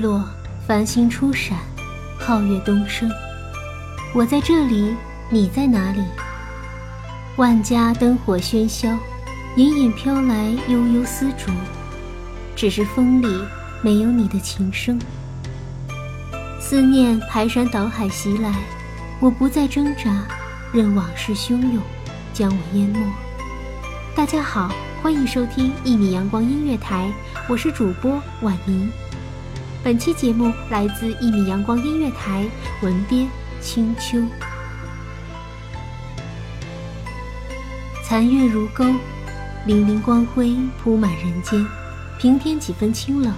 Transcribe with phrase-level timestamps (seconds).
[0.00, 0.24] 落，
[0.66, 1.58] 繁星初闪，
[2.18, 3.10] 皓月东升。
[4.14, 4.94] 我在这里，
[5.28, 6.02] 你在哪里？
[7.36, 8.96] 万家灯火喧嚣，
[9.56, 11.50] 隐隐飘来悠悠丝竹，
[12.56, 13.44] 只是风里
[13.82, 14.98] 没有你的琴声。
[16.60, 18.52] 思念排山倒海袭来，
[19.20, 20.24] 我不再挣扎，
[20.72, 21.82] 任往事汹涌
[22.32, 23.00] 将我淹没。
[24.14, 24.70] 大家好，
[25.02, 27.12] 欢迎收听一米阳光音乐台，
[27.48, 28.90] 我是主播婉宁。
[29.88, 32.44] 本期节目来自一米阳光音乐台，
[32.82, 33.26] 文编
[33.58, 34.22] 清秋。
[38.04, 38.84] 残月如钩，
[39.66, 41.66] 粼粼光辉铺满人间，
[42.18, 43.32] 平添几分清冷。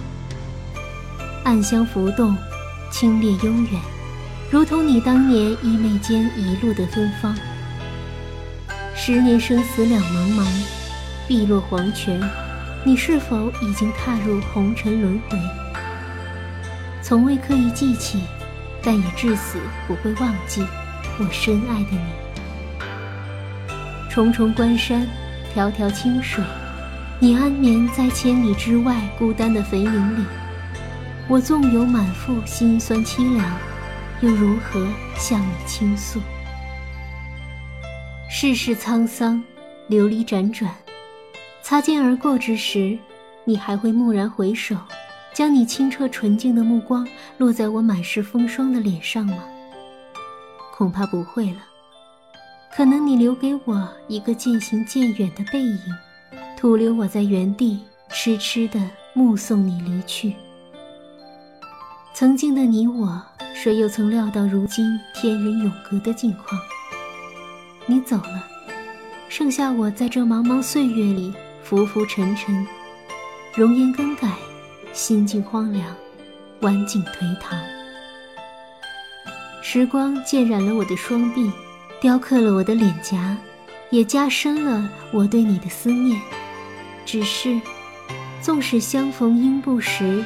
[1.45, 2.35] 暗香浮动，
[2.91, 3.81] 清冽悠远，
[4.49, 7.33] 如同你当年衣袂间一路的芬芳。
[8.93, 10.45] 十年生死两茫茫，
[11.29, 12.21] 碧落黄泉，
[12.83, 15.39] 你是否已经踏入红尘轮回？
[17.11, 18.21] 从未刻意记起，
[18.81, 20.65] 但也至死不会忘记
[21.19, 21.99] 我深爱的你。
[24.09, 25.05] 重重关山，
[25.53, 26.41] 迢迢清水，
[27.19, 30.23] 你安眠在千里之外孤单的坟茔里。
[31.27, 33.45] 我纵有满腹心酸凄凉，
[34.21, 36.17] 又如何向你倾诉？
[38.29, 39.43] 世事沧桑，
[39.87, 40.73] 流离辗转，
[41.61, 42.97] 擦肩而过之时，
[43.43, 44.77] 你还会蓦然回首？
[45.33, 49.43] 将你清澈纯净的目光落在我满是风霜的脸上吗？
[50.73, 51.59] 恐怕不会了。
[52.73, 55.79] 可能你留给我一个渐行渐远的背影，
[56.57, 58.79] 徒留我在原地痴痴地
[59.13, 60.33] 目送你离去。
[62.13, 63.21] 曾经的你我，
[63.53, 66.59] 谁又曾料到如今天人永隔的境况？
[67.85, 68.47] 你走了，
[69.27, 71.33] 剩下我在这茫茫岁月里
[71.63, 72.65] 浮浮沉沉，
[73.55, 74.29] 容颜更改。
[74.93, 75.85] 心境荒凉，
[76.61, 77.57] 晚景颓唐。
[79.61, 81.49] 时光渐染了我的双臂，
[82.01, 83.37] 雕刻了我的脸颊，
[83.89, 86.19] 也加深了我对你的思念。
[87.05, 87.59] 只是，
[88.41, 90.23] 纵使相逢应不识，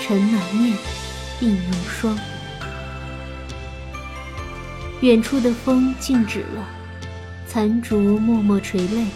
[0.00, 0.76] 尘满面，
[1.40, 2.16] 鬓如霜。
[5.00, 6.68] 远处的风静止了，
[7.48, 9.06] 残烛默默垂泪，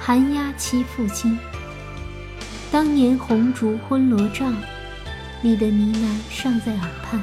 [0.00, 1.38] 寒鸦栖复惊。
[2.74, 4.52] 当年红烛昏罗帐，
[5.40, 7.22] 你的呢喃尚在耳畔。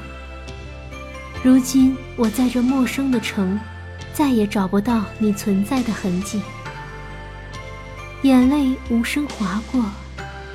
[1.43, 3.59] 如今我在这陌生的城，
[4.13, 6.41] 再也找不到你存在的痕迹。
[8.21, 9.83] 眼泪无声划过，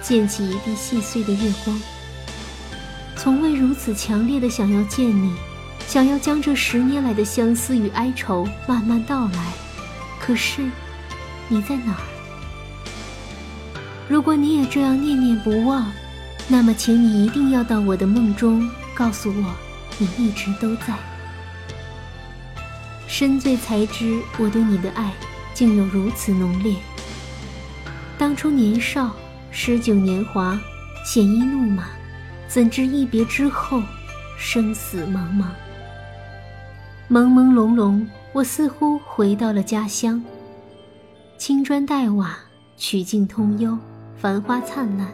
[0.01, 1.79] 溅起一地细碎的月光。
[3.17, 5.37] 从未如此强烈的想要见你，
[5.87, 9.53] 想要将这十年来的相思与哀愁慢慢道来。
[10.19, 10.63] 可是，
[11.49, 12.16] 你在哪儿？
[14.09, 15.91] 如果你也这样念念不忘，
[16.49, 19.55] 那么，请你一定要到我的梦中，告诉我，
[19.99, 20.95] 你一直都在。
[23.09, 25.13] 深醉才知，我对你的爱
[25.55, 26.77] 竟有如此浓烈。
[28.17, 29.11] 当初年少，
[29.51, 30.59] 诗酒年华，
[31.05, 31.85] 鲜衣怒马，
[32.47, 33.83] 怎知一别之后，
[34.39, 35.47] 生死茫茫。
[37.11, 40.23] 朦朦胧胧，我似乎回到了家乡。
[41.39, 42.37] 青砖黛瓦，
[42.77, 43.77] 曲径通幽，
[44.17, 45.09] 繁花灿烂。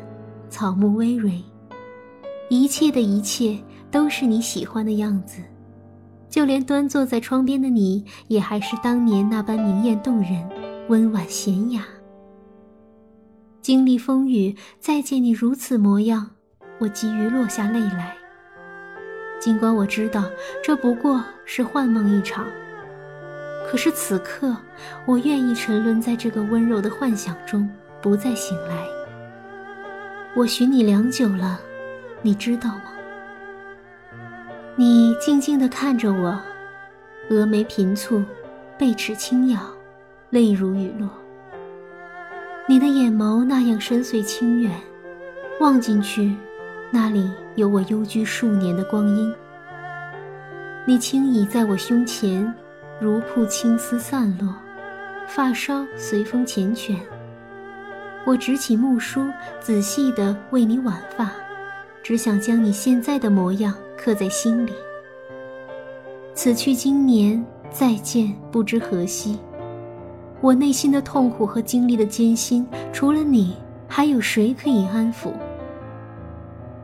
[0.49, 1.43] 草木葳蕤，
[2.51, 3.59] 一切的一切
[3.91, 5.39] 都是你喜欢的样子，
[6.29, 10.47] 就连端坐在窗边的你，也还是当年那般明艳动人、
[10.89, 11.83] 温婉娴雅。
[13.63, 16.33] 经历风雨，再见你如此模样，
[16.79, 18.15] 我急于落下泪来。
[19.41, 20.25] 尽管我知道
[20.63, 22.47] 这不过是幻梦一场，
[23.67, 24.55] 可是此刻，
[25.07, 27.67] 我愿意沉沦在这个温柔的幻想中，
[28.03, 28.87] 不再醒来。
[30.35, 31.61] 我寻你良久了，
[32.21, 32.85] 你知道吗？
[34.75, 36.39] 你静静地看着我，
[37.31, 38.25] 峨眉频蹙，
[38.77, 39.61] 贝齿轻咬，
[40.31, 41.09] 泪如雨落。
[42.67, 44.73] 你的眼眸那样深邃清远，
[45.61, 46.35] 望进去，
[46.91, 49.33] 那里有我幽居数年的光阴。
[50.85, 52.53] 你轻倚在我胸前，
[52.99, 54.55] 如瀑青丝散落，
[55.29, 56.97] 发梢随风缱绻。
[58.25, 59.21] 我执起木梳，
[59.61, 61.33] 仔细地为你挽发，
[62.05, 64.73] 只想将你现在的模样刻在心里。
[66.33, 69.39] 此去经年，再见不知何夕。
[70.41, 73.57] 我内心的痛苦和经历的艰辛，除了你，
[73.89, 75.33] 还有谁可以安抚？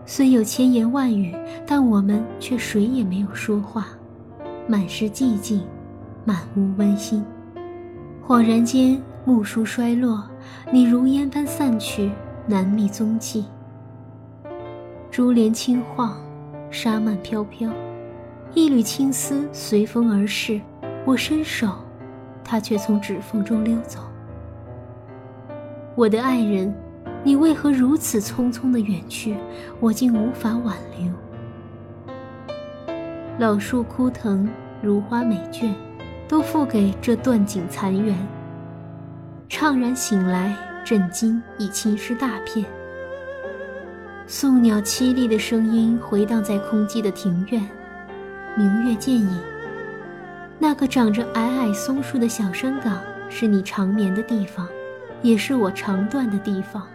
[0.05, 3.87] 虽有千言万语，但我们却谁也没有说话，
[4.67, 5.63] 满是寂静，
[6.25, 7.25] 满屋温馨。
[8.27, 10.29] 恍然间，木梳衰落。
[10.71, 12.11] 你如烟般散去，
[12.47, 13.47] 难觅踪迹。
[15.11, 16.17] 珠帘轻晃，
[16.71, 17.71] 纱幔飘飘，
[18.55, 20.61] 一缕青丝随风而逝。
[21.05, 21.73] 我伸手，
[22.45, 24.01] 它却从指缝中溜走。
[25.95, 26.73] 我的爱人，
[27.25, 29.37] 你为何如此匆匆的远去？
[29.81, 31.11] 我竟无法挽留。
[33.39, 34.49] 老树枯藤，
[34.83, 35.73] 如花美眷，
[36.29, 38.15] 都付给这断井残垣。
[39.49, 40.55] 怅然醒来，
[40.85, 42.65] 震惊已侵湿大片。
[44.27, 47.67] 宿鸟凄厉的声音回荡在空寂的庭院，
[48.57, 49.41] 明月渐隐。
[50.59, 53.01] 那个长着矮矮松树的小山岗，
[53.31, 54.69] 是你长眠的地方，
[55.23, 56.87] 也是我长断的地方。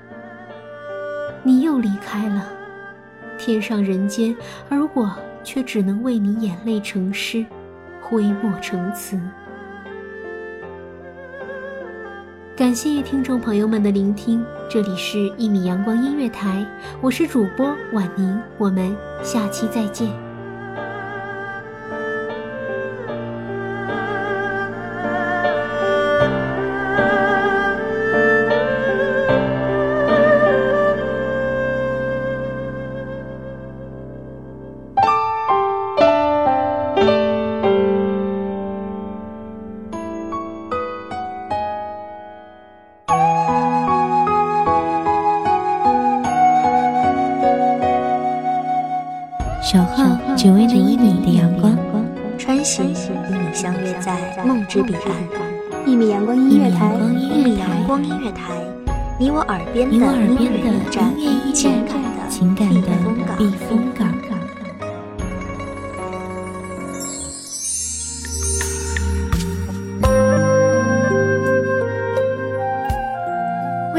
[1.42, 2.48] 你又离开了，
[3.38, 4.36] 天上人间，
[4.70, 5.12] 而我
[5.44, 7.44] 却只能为你眼泪成诗，
[8.00, 9.20] 挥墨成词。
[12.64, 16.66] 感谢听众朋友们的聆听，这里是《一米阳光音乐台》，
[17.02, 20.10] 我是主播婉宁，我们下期再见。
[49.74, 50.06] 守候
[50.38, 51.76] 只为那一米的阳光，
[52.38, 55.04] 穿行与你相约在梦之彼岸。
[55.88, 58.54] 一米阳光音乐台，一米阳光音乐台，
[59.20, 60.78] 你我耳边的音乐
[61.18, 61.74] 驿站，
[62.30, 62.88] 情感的避